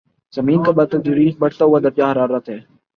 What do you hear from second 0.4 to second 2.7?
کا بتدریج بڑھتا ہوا درجۂ حرارت ہے